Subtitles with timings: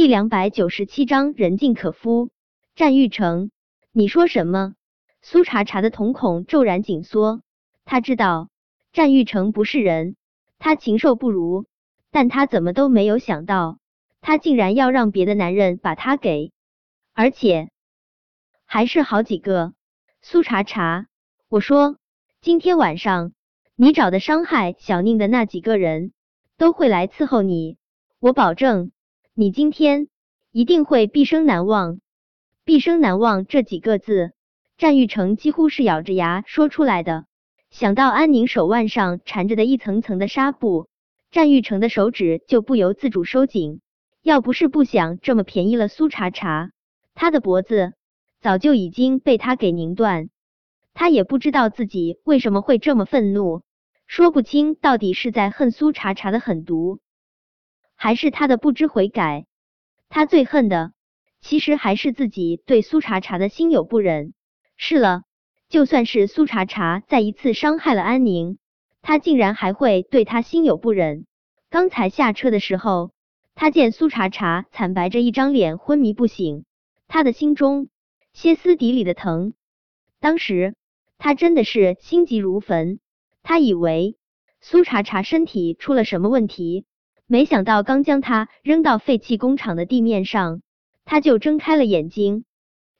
[0.00, 2.30] 第两百九十七章人尽可夫。
[2.74, 3.50] 战玉成，
[3.92, 4.72] 你说什么？
[5.20, 7.42] 苏茶茶的瞳孔骤然紧缩，
[7.84, 8.48] 他知道
[8.94, 10.16] 战玉成不是人，
[10.58, 11.66] 他禽兽不如，
[12.10, 13.78] 但他怎么都没有想到，
[14.22, 16.50] 他竟然要让别的男人把他给，
[17.12, 17.68] 而且
[18.64, 19.74] 还是好几个。
[20.22, 21.08] 苏茶茶，
[21.50, 21.98] 我说，
[22.40, 23.32] 今天晚上
[23.76, 26.14] 你找的伤害小宁的那几个人
[26.56, 27.76] 都会来伺候你，
[28.18, 28.92] 我保证，
[29.32, 30.08] 你今天
[30.50, 32.00] 一定会毕生难忘。
[32.64, 34.32] 毕生难忘这几个字，
[34.76, 37.26] 战玉成几乎是咬着牙说出来的。
[37.70, 40.88] 想到安宁手腕上缠着的一层层的纱布，
[41.30, 43.80] 战玉成的手指就不由自主收紧。
[44.20, 46.72] 要不是不想这么便宜了苏茶茶，
[47.14, 47.92] 他的脖子
[48.40, 50.28] 早就已经被他给拧断。
[50.92, 53.62] 他也不知道自己为什么会这么愤怒，
[54.08, 56.98] 说不清到底是在恨苏茶茶的狠毒，
[58.02, 59.44] 还是他的不知悔改。
[60.08, 60.92] 他最恨的。
[61.42, 64.32] 其实还是自己对苏茶茶的心有不忍。
[64.78, 65.24] 是了，
[65.68, 68.56] 就算是苏茶茶再一次伤害了安宁，
[69.02, 71.26] 他竟然还会对他心有不忍。
[71.68, 73.10] 刚才下车的时候，
[73.54, 76.64] 他见苏茶茶惨白着一张脸昏迷不醒，
[77.06, 77.88] 他的心中
[78.32, 79.52] 歇斯底里的疼。
[80.20, 80.74] 当时
[81.18, 82.98] 他真的是心急如焚，
[83.42, 84.16] 他以为
[84.60, 86.86] 苏茶茶身体出了什么问题，
[87.32, 90.62] 没想到刚将他扔到废弃工厂的地面上。
[91.04, 92.44] 他就睁开了眼睛，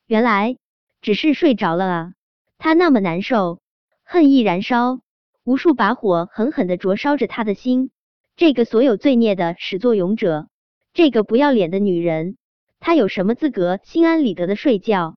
[0.07, 0.57] 原来
[1.01, 2.13] 只是睡着了啊！
[2.57, 3.59] 他那么难受，
[4.05, 5.01] 恨意燃烧，
[5.43, 7.91] 无数把火狠狠的灼烧着他的心。
[8.37, 10.47] 这个所有罪孽的始作俑者，
[10.93, 12.37] 这个不要脸的女人，
[12.79, 15.17] 她有什么资格心安理得的睡觉？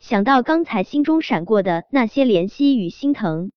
[0.00, 3.52] 想到刚才心中闪过的那些怜惜与心疼，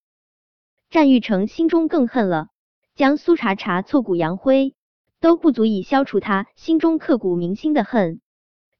[0.91, 2.49] 战玉成心中更恨了。
[2.95, 4.75] 将苏茶茶挫骨扬灰，
[5.23, 8.19] 都不足以消除他心中刻骨铭心的恨。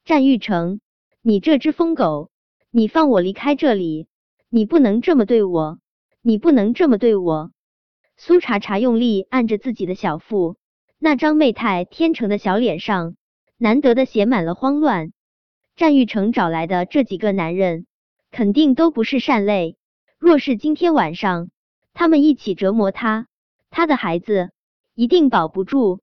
[0.04, 0.82] 战玉成，
[1.22, 2.32] 你这只疯狗，
[2.70, 4.08] 你放我离开这里！
[4.50, 5.80] 你不能这么对我，
[6.22, 7.52] 你不能这么对我！
[8.18, 10.58] 苏茶茶用力按着自己的小腹，
[11.00, 13.16] 那张媚态天成的小脸上，
[13.58, 15.14] 难得的写满了慌乱。
[15.78, 17.86] 战玉成找来的这几个男人，
[18.32, 19.78] 肯定都不是善类。
[20.20, 21.52] 若是今天晚上
[21.94, 23.28] 他们一起折磨他，
[23.70, 24.52] 他的孩子
[24.94, 26.02] 一定保不住。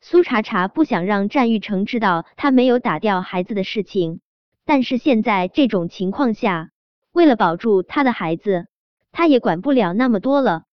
[0.00, 4.20] 苏茶茶不想让战玉成知道他没有打掉孩子的事情，
[4.64, 6.70] 但是现在这种情况下，
[7.12, 8.68] 为了保住他的孩子，
[9.10, 10.64] 他也管不了那么多了。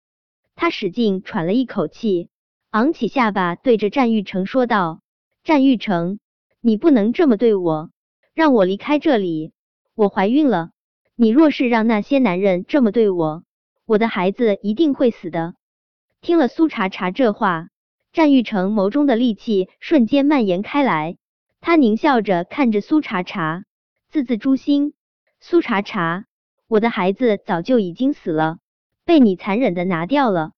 [0.55, 2.29] 他使劲喘了一口气，
[2.69, 5.01] 昂起下巴，对着战玉成说道
[5.43, 6.19] ：“战玉成，
[6.61, 7.89] 你不能这么对我，
[8.33, 9.51] 让我离开这里。
[9.95, 10.69] 我怀孕了，
[11.15, 13.43] 你若是让那些男人这么对我，
[13.85, 15.55] 我的孩子一定会死的。”
[16.21, 17.69] 听了苏茶茶这话。
[18.15, 21.17] 战玉成眸中的戾气瞬间蔓延开来，
[21.59, 23.65] 他狞笑着看着苏茶茶，
[24.07, 24.93] 字字诛心。
[25.41, 26.23] 苏茶茶，
[26.69, 28.59] 我的孩子早就已经死了，
[29.03, 30.53] 被你残忍的拿掉了。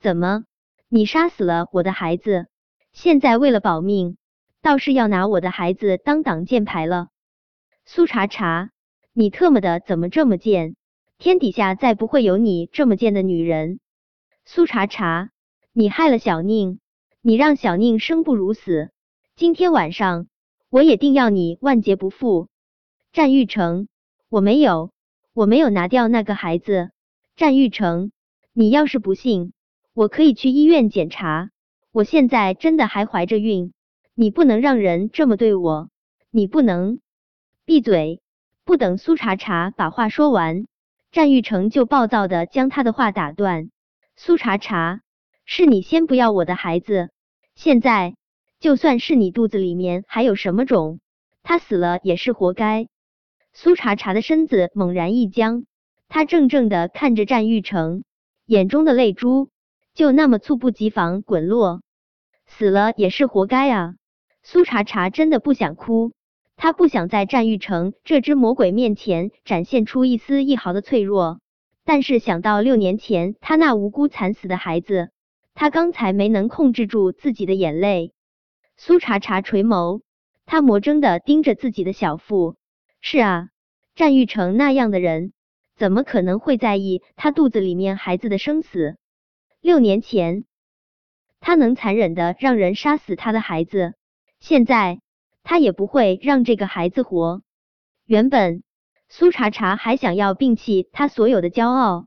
[0.00, 0.42] 怎么，
[0.88, 2.48] 你杀死了我的孩子？
[2.92, 4.16] 现在为了保命，
[4.60, 7.10] 倒是要拿我的孩子当挡箭牌了？
[7.84, 8.70] 苏茶茶，
[9.12, 10.74] 你特么的怎么这么贱？
[11.16, 13.78] 天底下再不会有你这么贱的女人。
[14.44, 15.30] 苏茶茶。
[15.78, 16.80] 你害了小宁，
[17.20, 18.88] 你让小宁生不如死。
[19.34, 20.26] 今天晚上
[20.70, 22.48] 我也定要你万劫不复。
[23.12, 23.86] 战玉成，
[24.30, 24.90] 我没有，
[25.34, 26.92] 我没有拿掉那个孩子。
[27.36, 28.10] 战玉成，
[28.54, 29.52] 你要是不信，
[29.92, 31.50] 我可以去医院检查。
[31.92, 33.74] 我现在真的还怀着孕。
[34.14, 35.90] 你不能让人这么对我，
[36.30, 37.00] 你不能
[37.66, 38.22] 闭嘴！
[38.64, 40.64] 不等苏茶茶把话说完，
[41.12, 43.68] 战玉成就暴躁的将他的话打断。
[44.16, 45.02] 苏茶茶。
[45.48, 47.10] 是你先不要我的孩子，
[47.54, 48.16] 现在
[48.58, 50.98] 就算是你肚子里面还有什么种，
[51.44, 52.88] 他死了也是活该。
[53.52, 55.64] 苏茶茶的身子猛然一僵，
[56.08, 58.02] 他怔怔的看着战玉成，
[58.44, 59.48] 眼中的泪珠
[59.94, 61.80] 就那么猝不及防滚落。
[62.46, 63.94] 死了也是活该啊！
[64.42, 66.10] 苏茶茶真的不想哭，
[66.56, 71.38] 他不想在战玉成这只魔鬼面前展现出一丝一毫的脆弱，
[71.84, 75.10] 但是想到六年前他那无辜惨死的孩子。
[75.56, 78.12] 他刚才没能控制住自己的眼泪，
[78.76, 80.02] 苏茶茶垂眸，
[80.44, 82.56] 他魔怔的盯着自己的小腹。
[83.00, 83.48] 是啊，
[83.94, 85.32] 战玉成那样的人，
[85.74, 88.98] 怎么可能会在意他肚子里面孩子的生死？
[89.62, 90.44] 六年前，
[91.40, 93.94] 他能残忍的让人杀死他的孩子，
[94.38, 95.00] 现在
[95.42, 97.40] 他也不会让这个孩子活。
[98.04, 98.62] 原本
[99.08, 102.06] 苏茶茶还想要摒弃他所有的骄傲。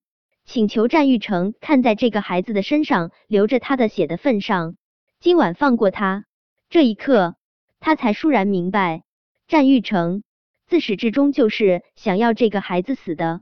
[0.51, 4.77] 请求战玉成看在这个孩子的身上流着他的血的份上，
[5.19, 6.25] 今晚放过他。
[6.71, 7.35] 这一刻，
[7.79, 9.03] 他才倏然明白，
[9.47, 10.23] 战玉成
[10.65, 13.41] 自始至终就是想要这个孩子死的，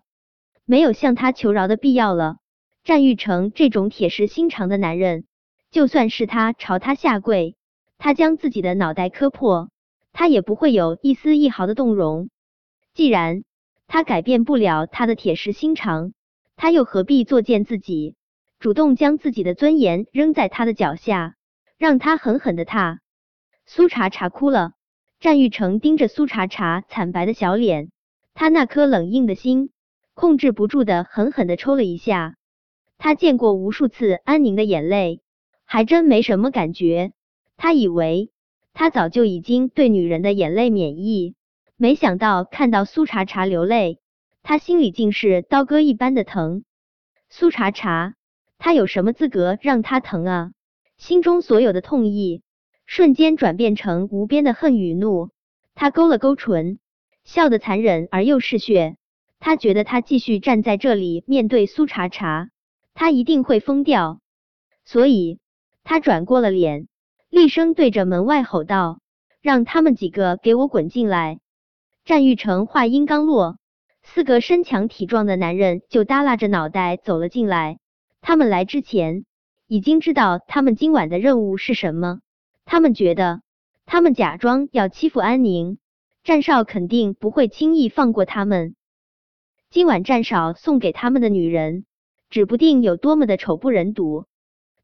[0.65, 2.39] 没有向他求饶的必要了。
[2.83, 5.23] 战玉成这种铁石心肠的男人，
[5.71, 7.55] 就算是他朝他下跪，
[7.97, 9.69] 他将自己的脑袋磕破，
[10.11, 12.29] 他也不会有一丝一毫的动容。
[12.93, 13.45] 既然
[13.87, 16.11] 他改变不了他的铁石心肠，
[16.57, 18.15] 他又何必作践自己，
[18.59, 21.35] 主动将自己的尊严扔在他的脚下，
[21.77, 22.99] 让他狠狠的踏？
[23.67, 24.71] 苏茶茶哭了，
[25.19, 27.91] 战玉成盯着苏茶茶惨白的小脸，
[28.33, 29.69] 他那颗冷硬的心
[30.15, 32.35] 控制不住的狠狠的抽了一下。
[32.97, 35.21] 他见过无数次安宁的眼泪，
[35.63, 37.13] 还真没什么感觉。
[37.55, 38.31] 他以为
[38.73, 41.35] 他早就已经对女人的眼泪免疫，
[41.75, 43.99] 没想到看到苏茶茶流泪，
[44.49, 46.63] 他心里竟是刀割一般的疼。
[47.29, 48.13] 苏茶茶，
[48.57, 50.51] 他有什么资格让他疼啊？
[50.95, 52.43] 心中所有的痛意。
[52.85, 55.31] 瞬间转变成无边的恨与怒，
[55.75, 56.79] 他勾了勾唇，
[57.25, 58.95] 笑得残忍而又嗜血。
[59.37, 62.49] 他觉得他继续站在这里面对苏茶茶，
[62.93, 64.21] 他一定会疯掉。
[64.85, 65.39] 所以，
[65.83, 66.87] 他转过了脸，
[67.29, 69.01] 厉声对着门外吼道
[69.43, 71.41] ：“让他们几个给我滚进来！”
[72.07, 73.57] 战玉成话音刚落，
[74.09, 77.77] 四个身强体壮的男人就耷拉着脑袋走了进来。
[78.21, 79.25] 他们来之前，
[79.67, 82.21] 已经知道他们今晚的任务是什么。
[82.65, 83.41] 他们觉得，
[83.85, 85.77] 他们假装要欺负安宁，
[86.23, 88.75] 战少肯定不会轻易放过他们。
[89.69, 91.85] 今晚战少送给他们的女人，
[92.29, 94.25] 指不定有多么的丑不忍睹。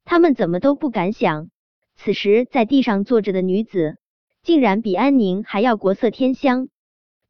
[0.03, 1.49] 他们怎么都不敢想，
[1.95, 3.97] 此时在地上坐着的女子，
[4.43, 6.67] 竟然比安宁还要国色天香。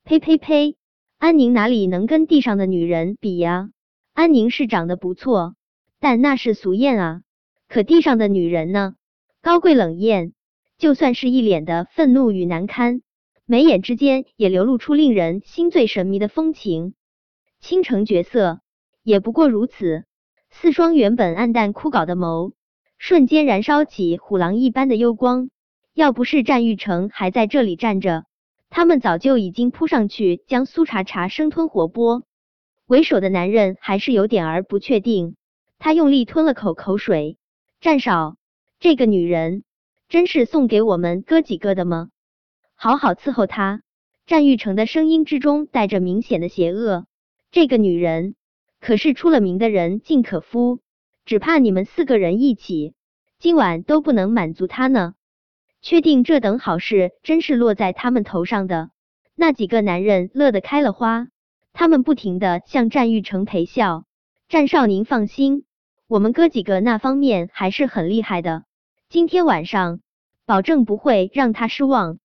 [0.03, 0.75] 呸呸呸！
[1.23, 3.69] 安宁哪里能跟地上的女人比呀？
[4.13, 5.55] 安宁是长得不错，
[6.01, 7.21] 但那是俗艳啊。
[7.69, 8.95] 可地上的女人呢？
[9.41, 10.33] 高贵冷艳。
[10.77, 13.03] 就算是一脸的愤怒与难堪，
[13.45, 16.93] 眉眼之间也流露出令人心醉神迷的风情。
[17.61, 18.59] 倾城绝色，
[19.01, 20.03] 也不过如此。
[20.51, 22.51] 四双原本暗淡枯槁的眸，
[22.97, 25.49] 瞬间燃烧起虎狼一般的幽光。
[25.93, 28.25] 要不是战玉成还在这里站着，
[28.75, 32.23] 他们早就已经扑上去将苏茶茶生吞活剥。
[32.87, 35.35] 为首的男人还是有点儿不确定，
[35.77, 37.37] 他用力吞了口口水。
[37.81, 38.35] 战少，
[38.79, 39.63] 这个女人。
[40.09, 42.09] 真是送给我们哥几个的吗？
[42.73, 43.83] 好好伺候她。
[44.25, 47.05] 战玉成的声音之中带着明显的邪恶。
[47.51, 48.33] 这个女人
[48.79, 50.79] 可是出了名的人尽可夫，
[51.25, 52.95] 只怕你们四个人一起，
[53.37, 55.13] 今晚都不能满足她呢。
[55.83, 58.89] 确定这等好事真是落在他们头上的？
[59.35, 61.27] 那几个男人乐得开了花，
[61.73, 64.05] 他们不停的向战玉成陪笑。
[64.49, 65.65] 战少，您放心，
[66.07, 68.63] 我们哥几个那方面还是很厉害的。
[69.09, 69.99] 今天晚上。
[70.45, 72.19] 保证不会让他失望，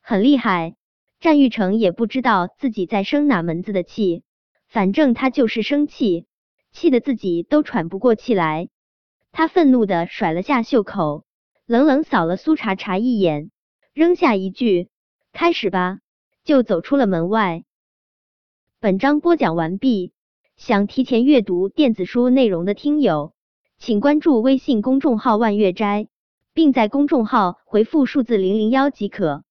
[0.00, 0.74] 很厉害。
[1.20, 4.24] 战玉成也不知道自己在生哪门子的气，
[4.66, 6.26] 反正他就是生气，
[6.72, 8.68] 气得自己都喘不过气来。
[9.30, 11.22] 他愤怒的甩了下袖口，
[11.72, 13.50] 冷冷扫了苏茶茶一眼，
[13.94, 14.90] 扔下一句
[15.32, 16.00] “开始吧”，
[16.44, 17.64] 就走出了门外。
[18.78, 20.12] 本章播讲完毕。
[20.54, 23.32] 想提前阅读电子书内容的听友，
[23.78, 26.08] 请关注微信公众号“万月斋”。
[26.52, 29.42] 并在公众号回复数字零零幺即可。